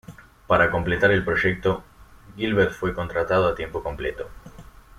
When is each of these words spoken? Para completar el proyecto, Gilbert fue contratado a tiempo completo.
Para 0.47 0.71
completar 0.71 1.11
el 1.11 1.23
proyecto, 1.23 1.83
Gilbert 2.35 2.71
fue 2.71 2.95
contratado 2.95 3.47
a 3.47 3.53
tiempo 3.53 3.83
completo. 3.83 4.31